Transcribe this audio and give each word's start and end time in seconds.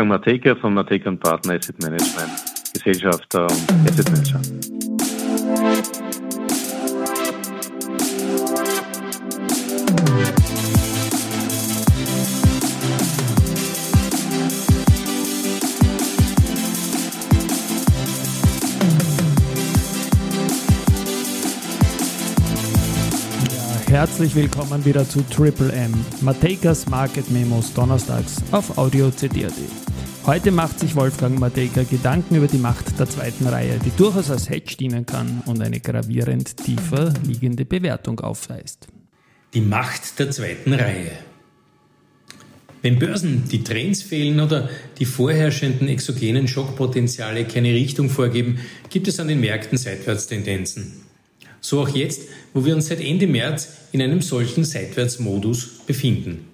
bin 0.00 0.08
Mateka 0.08 0.54
von 0.54 0.72
Mateka 0.72 1.10
Partner 1.10 1.54
Asset 1.54 1.78
Management, 1.82 2.30
Gesellschafter 2.72 3.42
und 3.42 3.90
Asset 3.90 4.10
Manager. 4.10 4.40
Herzlich 23.90 24.34
willkommen 24.34 24.82
wieder 24.86 25.06
zu 25.06 25.20
Triple 25.28 25.72
M, 25.72 25.92
Mateikas 26.22 26.88
Market 26.88 27.30
Memos 27.30 27.74
donnerstags 27.74 28.42
auf 28.50 28.78
Audio 28.78 29.10
CD.at. 29.10 29.89
Heute 30.26 30.50
macht 30.50 30.78
sich 30.78 30.94
Wolfgang 30.96 31.38
Matejka 31.38 31.82
Gedanken 31.84 32.36
über 32.36 32.46
die 32.46 32.58
Macht 32.58 32.98
der 33.00 33.08
zweiten 33.08 33.46
Reihe, 33.46 33.78
die 33.82 33.90
durchaus 33.96 34.30
als 34.30 34.50
Hedge 34.50 34.76
dienen 34.76 35.06
kann 35.06 35.42
und 35.46 35.62
eine 35.62 35.80
gravierend 35.80 36.58
tiefer 36.58 37.14
liegende 37.26 37.64
Bewertung 37.64 38.20
aufweist. 38.20 38.86
Die 39.54 39.62
Macht 39.62 40.18
der 40.18 40.30
zweiten 40.30 40.74
Reihe. 40.74 41.12
Wenn 42.82 42.98
Börsen 42.98 43.44
die 43.50 43.64
Trends 43.64 44.02
fehlen 44.02 44.40
oder 44.40 44.68
die 44.98 45.06
vorherrschenden 45.06 45.88
exogenen 45.88 46.48
Schockpotenziale 46.48 47.46
keine 47.46 47.72
Richtung 47.72 48.10
vorgeben, 48.10 48.60
gibt 48.90 49.08
es 49.08 49.18
an 49.20 49.28
den 49.28 49.40
Märkten 49.40 49.78
Seitwärtstendenzen. 49.78 51.00
So 51.62 51.80
auch 51.80 51.88
jetzt, 51.88 52.28
wo 52.52 52.64
wir 52.64 52.74
uns 52.74 52.88
seit 52.88 53.00
Ende 53.00 53.26
März 53.26 53.68
in 53.92 54.02
einem 54.02 54.20
solchen 54.20 54.64
Seitwärtsmodus 54.64 55.80
befinden. 55.86 56.49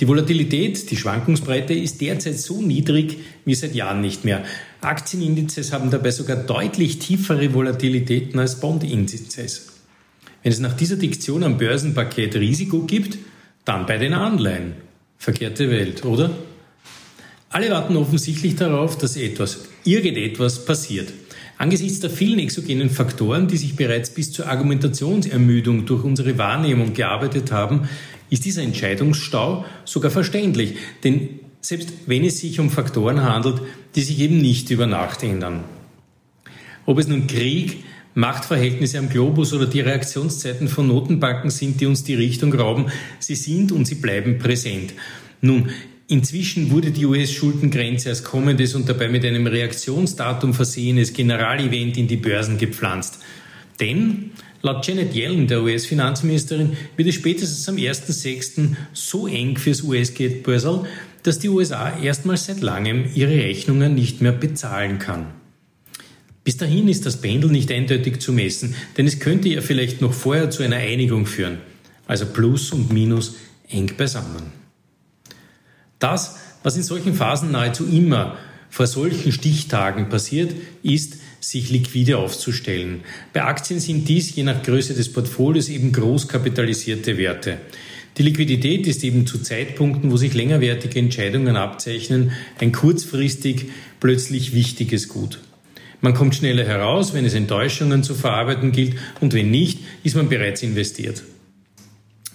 Die 0.00 0.08
Volatilität, 0.08 0.90
die 0.90 0.96
Schwankungsbreite 0.96 1.74
ist 1.74 2.00
derzeit 2.00 2.38
so 2.38 2.62
niedrig 2.62 3.18
wie 3.44 3.54
seit 3.54 3.74
Jahren 3.74 4.00
nicht 4.00 4.24
mehr. 4.24 4.42
Aktienindizes 4.80 5.72
haben 5.72 5.90
dabei 5.90 6.10
sogar 6.10 6.36
deutlich 6.36 6.98
tiefere 6.98 7.52
Volatilitäten 7.52 8.40
als 8.40 8.58
Bondindizes. 8.58 9.72
Wenn 10.42 10.52
es 10.52 10.60
nach 10.60 10.74
dieser 10.74 10.96
Diktion 10.96 11.44
am 11.44 11.58
Börsenpaket 11.58 12.34
Risiko 12.36 12.80
gibt, 12.80 13.18
dann 13.64 13.86
bei 13.86 13.98
den 13.98 14.12
Anleihen. 14.12 14.74
Verkehrte 15.18 15.70
Welt, 15.70 16.04
oder? 16.04 16.30
Alle 17.50 17.70
warten 17.70 17.96
offensichtlich 17.96 18.56
darauf, 18.56 18.98
dass 18.98 19.16
etwas, 19.16 19.68
irgendetwas 19.84 20.64
passiert. 20.64 21.12
Angesichts 21.58 22.00
der 22.00 22.10
vielen 22.10 22.40
exogenen 22.40 22.90
Faktoren, 22.90 23.46
die 23.46 23.56
sich 23.56 23.76
bereits 23.76 24.10
bis 24.10 24.32
zur 24.32 24.48
Argumentationsermüdung 24.48 25.86
durch 25.86 26.02
unsere 26.02 26.38
Wahrnehmung 26.38 26.92
gearbeitet 26.92 27.52
haben, 27.52 27.88
ist 28.32 28.46
dieser 28.46 28.62
Entscheidungsstau 28.62 29.66
sogar 29.84 30.10
verständlich, 30.10 30.76
denn 31.04 31.40
selbst 31.60 31.92
wenn 32.06 32.24
es 32.24 32.38
sich 32.38 32.58
um 32.60 32.70
Faktoren 32.70 33.22
handelt, 33.22 33.60
die 33.94 34.00
sich 34.00 34.18
eben 34.20 34.38
nicht 34.38 34.70
über 34.70 34.86
Nacht 34.86 35.22
ändern. 35.22 35.64
Ob 36.86 36.98
es 36.98 37.06
nun 37.06 37.26
Krieg, 37.26 37.84
Machtverhältnisse 38.14 38.98
am 38.98 39.10
Globus 39.10 39.52
oder 39.52 39.66
die 39.66 39.80
Reaktionszeiten 39.80 40.68
von 40.68 40.88
Notenbanken 40.88 41.50
sind, 41.50 41.82
die 41.82 41.86
uns 41.86 42.04
die 42.04 42.14
Richtung 42.14 42.54
rauben, 42.54 42.86
sie 43.18 43.34
sind 43.34 43.70
und 43.70 43.84
sie 43.84 43.96
bleiben 43.96 44.38
präsent. 44.38 44.94
Nun, 45.42 45.68
inzwischen 46.08 46.70
wurde 46.70 46.90
die 46.90 47.04
US-Schuldengrenze 47.04 48.08
als 48.08 48.24
kommendes 48.24 48.74
und 48.74 48.88
dabei 48.88 49.08
mit 49.08 49.26
einem 49.26 49.46
Reaktionsdatum 49.46 50.54
versehenes 50.54 51.12
Generalevent 51.12 51.98
in 51.98 52.08
die 52.08 52.16
Börsen 52.16 52.56
gepflanzt. 52.56 53.18
Denn 53.78 54.30
Laut 54.64 54.86
Janet 54.86 55.12
Yellen, 55.12 55.48
der 55.48 55.60
US-Finanzministerin, 55.60 56.76
wird 56.96 57.08
es 57.08 57.16
spätestens 57.16 57.68
am 57.68 57.74
1.6. 57.74 58.76
so 58.92 59.26
eng 59.26 59.56
fürs 59.56 59.82
US-Geldbörsel, 59.82 60.84
dass 61.24 61.40
die 61.40 61.48
USA 61.48 61.98
erstmals 61.98 62.46
seit 62.46 62.60
langem 62.60 63.06
ihre 63.12 63.32
Rechnungen 63.32 63.96
nicht 63.96 64.20
mehr 64.20 64.30
bezahlen 64.30 65.00
kann. 65.00 65.26
Bis 66.44 66.58
dahin 66.58 66.86
ist 66.86 67.06
das 67.06 67.20
Pendel 67.20 67.50
nicht 67.50 67.72
eindeutig 67.72 68.20
zu 68.20 68.32
messen, 68.32 68.76
denn 68.96 69.08
es 69.08 69.18
könnte 69.18 69.48
ja 69.48 69.62
vielleicht 69.62 70.00
noch 70.00 70.12
vorher 70.12 70.50
zu 70.50 70.62
einer 70.62 70.76
Einigung 70.76 71.26
führen. 71.26 71.58
Also 72.06 72.26
Plus 72.26 72.72
und 72.72 72.92
Minus 72.92 73.34
eng 73.68 73.92
beisammen. 73.96 74.52
Das, 75.98 76.36
was 76.62 76.76
in 76.76 76.84
solchen 76.84 77.14
Phasen 77.14 77.50
nahezu 77.50 77.84
immer 77.86 78.36
vor 78.70 78.86
solchen 78.86 79.32
Stichtagen 79.32 80.08
passiert, 80.08 80.54
ist, 80.84 81.18
sich 81.42 81.70
liquide 81.70 82.18
aufzustellen. 82.18 83.00
Bei 83.32 83.42
Aktien 83.44 83.80
sind 83.80 84.08
dies 84.08 84.34
je 84.34 84.44
nach 84.44 84.62
Größe 84.62 84.94
des 84.94 85.12
Portfolios 85.12 85.68
eben 85.68 85.92
groß 85.92 86.28
kapitalisierte 86.28 87.18
Werte. 87.18 87.58
Die 88.16 88.22
Liquidität 88.22 88.86
ist 88.86 89.02
eben 89.04 89.26
zu 89.26 89.38
Zeitpunkten, 89.38 90.10
wo 90.10 90.16
sich 90.16 90.34
längerwertige 90.34 90.98
Entscheidungen 90.98 91.56
abzeichnen, 91.56 92.32
ein 92.60 92.70
kurzfristig 92.70 93.70
plötzlich 94.00 94.54
wichtiges 94.54 95.08
Gut. 95.08 95.40
Man 96.00 96.14
kommt 96.14 96.34
schneller 96.34 96.64
heraus, 96.64 97.14
wenn 97.14 97.24
es 97.24 97.34
Enttäuschungen 97.34 98.02
zu 98.02 98.14
verarbeiten 98.14 98.72
gilt 98.72 98.96
und 99.20 99.34
wenn 99.34 99.50
nicht, 99.50 99.80
ist 100.04 100.16
man 100.16 100.28
bereits 100.28 100.62
investiert. 100.62 101.22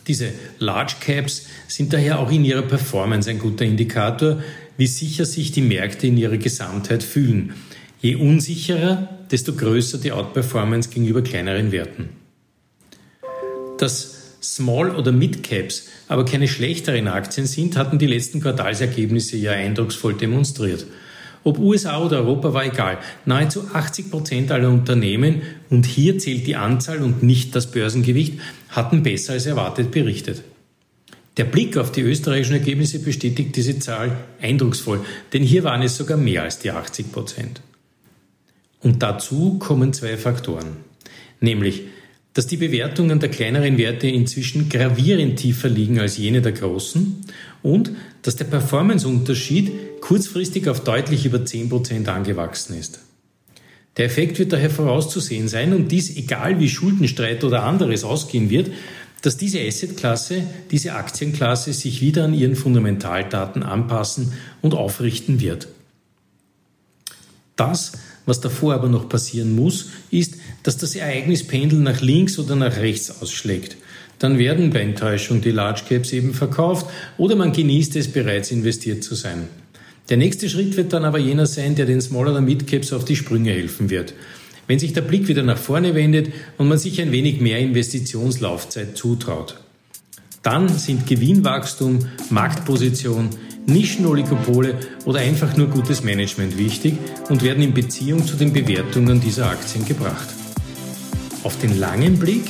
Diese 0.07 0.29
Large 0.59 0.95
Caps 0.99 1.47
sind 1.67 1.93
daher 1.93 2.19
auch 2.19 2.31
in 2.31 2.45
ihrer 2.45 2.61
Performance 2.61 3.29
ein 3.29 3.39
guter 3.39 3.65
Indikator, 3.65 4.41
wie 4.77 4.87
sicher 4.87 5.25
sich 5.25 5.51
die 5.51 5.61
Märkte 5.61 6.07
in 6.07 6.17
ihrer 6.17 6.37
Gesamtheit 6.37 7.03
fühlen. 7.03 7.53
Je 7.99 8.15
unsicherer, 8.15 9.09
desto 9.31 9.53
größer 9.53 9.97
die 9.97 10.11
Outperformance 10.11 10.89
gegenüber 10.89 11.21
kleineren 11.21 11.71
Werten. 11.71 12.09
Dass 13.79 14.17
Small- 14.41 14.95
oder 14.95 15.11
Mid-Caps 15.11 15.87
aber 16.07 16.23
keine 16.23 16.47
schlechteren 16.47 17.07
Aktien 17.07 17.47
sind, 17.47 17.75
hatten 17.75 17.97
die 17.97 18.05
letzten 18.05 18.39
Quartalsergebnisse 18.39 19.37
ja 19.37 19.51
eindrucksvoll 19.51 20.13
demonstriert. 20.13 20.85
Ob 21.43 21.59
USA 21.59 22.03
oder 22.03 22.17
Europa 22.17 22.53
war 22.53 22.65
egal. 22.65 22.97
Nahezu 23.25 23.67
80 23.73 24.11
Prozent 24.11 24.51
aller 24.51 24.69
Unternehmen, 24.69 25.41
und 25.69 25.85
hier 25.85 26.19
zählt 26.19 26.45
die 26.45 26.55
Anzahl 26.55 27.01
und 27.01 27.23
nicht 27.23 27.55
das 27.55 27.71
Börsengewicht, 27.71 28.39
hatten 28.69 29.01
besser 29.01 29.33
als 29.33 29.45
erwartet 29.45 29.91
berichtet. 29.91 30.43
Der 31.37 31.45
Blick 31.45 31.77
auf 31.77 31.91
die 31.91 32.01
österreichischen 32.01 32.53
Ergebnisse 32.53 32.99
bestätigt 32.99 33.55
diese 33.55 33.79
Zahl 33.79 34.17
eindrucksvoll, 34.41 35.01
denn 35.33 35.43
hier 35.43 35.63
waren 35.63 35.83
es 35.83 35.95
sogar 35.95 36.17
mehr 36.17 36.43
als 36.43 36.59
die 36.59 36.71
80 36.71 37.11
Prozent. 37.11 37.61
Und 38.81 39.03
dazu 39.03 39.57
kommen 39.59 39.93
zwei 39.93 40.17
Faktoren, 40.17 40.77
nämlich, 41.39 41.83
dass 42.33 42.45
die 42.45 42.57
Bewertungen 42.57 43.19
der 43.19 43.29
kleineren 43.29 43.77
Werte 43.79 44.07
inzwischen 44.07 44.69
gravierend 44.69 45.39
tiefer 45.39 45.69
liegen 45.69 45.99
als 45.99 46.17
jene 46.17 46.41
der 46.41 46.51
großen 46.51 47.25
und 47.63 47.91
dass 48.21 48.35
der 48.35 48.45
Performanceunterschied 48.45 50.01
kurzfristig 50.01 50.69
auf 50.69 50.83
deutlich 50.83 51.25
über 51.25 51.39
10% 51.39 52.07
angewachsen 52.07 52.77
ist. 52.77 52.99
Der 53.97 54.05
Effekt 54.05 54.37
wird 54.37 54.53
daher 54.53 54.69
vorauszusehen 54.69 55.47
sein 55.47 55.73
und 55.73 55.91
dies 55.91 56.15
egal 56.15 56.59
wie 56.59 56.69
Schuldenstreit 56.69 57.43
oder 57.43 57.63
anderes 57.63 58.03
ausgehen 58.03 58.51
wird, 58.51 58.69
dass 59.23 59.37
diese 59.37 59.59
Assetklasse, 59.59 60.43
diese 60.69 60.93
Aktienklasse 60.93 61.73
sich 61.73 62.01
wieder 62.01 62.25
an 62.25 62.35
ihren 62.35 62.55
Fundamentaldaten 62.55 63.63
anpassen 63.63 64.33
und 64.61 64.75
aufrichten 64.75 65.41
wird. 65.41 65.69
Das 67.55 67.93
was 68.27 68.41
davor 68.41 68.75
aber 68.75 68.89
noch 68.89 69.09
passieren 69.09 69.55
muss, 69.55 69.89
ist, 70.11 70.35
dass 70.61 70.77
das 70.77 70.95
Ereignispendel 70.95 71.79
nach 71.79 72.01
links 72.01 72.37
oder 72.37 72.55
nach 72.55 72.77
rechts 72.77 73.21
ausschlägt. 73.21 73.77
Dann 74.19 74.37
werden 74.37 74.69
bei 74.69 74.81
Enttäuschung 74.81 75.41
die 75.41 75.51
Large 75.51 75.81
Caps 75.87 76.11
eben 76.13 76.33
verkauft 76.33 76.87
oder 77.17 77.35
man 77.35 77.53
genießt 77.53 77.95
es 77.95 78.11
bereits 78.11 78.51
investiert 78.51 79.03
zu 79.03 79.15
sein. 79.15 79.47
Der 80.09 80.17
nächste 80.17 80.49
Schritt 80.49 80.77
wird 80.77 80.93
dann 80.93 81.05
aber 81.05 81.19
jener 81.19 81.45
sein, 81.45 81.75
der 81.75 81.85
den 81.85 82.01
Small 82.01 82.27
oder 82.27 82.41
Mid 82.41 82.67
Caps 82.67 82.93
auf 82.93 83.05
die 83.05 83.15
Sprünge 83.15 83.51
helfen 83.51 83.89
wird. 83.89 84.13
Wenn 84.67 84.79
sich 84.79 84.93
der 84.93 85.01
Blick 85.01 85.27
wieder 85.27 85.43
nach 85.43 85.57
vorne 85.57 85.95
wendet 85.95 86.33
und 86.57 86.67
man 86.67 86.77
sich 86.77 87.01
ein 87.01 87.11
wenig 87.11 87.39
mehr 87.39 87.59
Investitionslaufzeit 87.59 88.97
zutraut. 88.97 89.59
Dann 90.43 90.69
sind 90.69 91.07
Gewinnwachstum, 91.07 91.99
Marktposition, 92.29 93.29
Nischenoligopole 93.65 94.79
oder 95.05 95.19
einfach 95.19 95.57
nur 95.57 95.67
gutes 95.67 96.03
Management 96.03 96.57
wichtig 96.57 96.97
und 97.29 97.43
werden 97.43 97.63
in 97.63 97.73
Beziehung 97.73 98.25
zu 98.25 98.37
den 98.37 98.53
Bewertungen 98.53 99.19
dieser 99.19 99.49
Aktien 99.49 99.85
gebracht. 99.85 100.29
Auf 101.43 101.59
den 101.59 101.77
langen 101.77 102.17
Blick 102.17 102.45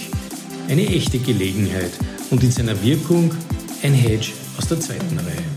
eine 0.69 0.85
echte 0.85 1.17
Gelegenheit 1.19 1.91
und 2.29 2.43
in 2.43 2.51
seiner 2.51 2.81
Wirkung 2.83 3.31
ein 3.83 3.93
Hedge 3.93 4.33
aus 4.57 4.67
der 4.67 4.79
zweiten 4.79 5.17
Reihe. 5.17 5.56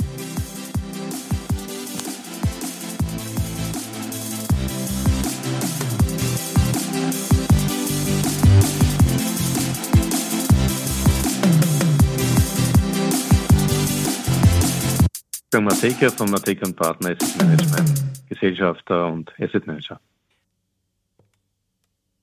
Wolfgang 15.52 15.82
Mateka 15.82 16.11
von 16.11 16.31
Mateka 16.31 16.70
Partner 16.70 17.11
Asset 17.11 17.37
Management, 17.38 18.05
Gesellschafter 18.29 19.08
und 19.08 19.32
Asset 19.41 19.67
Manager. 19.67 20.00